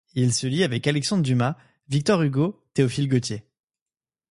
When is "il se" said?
0.15-0.47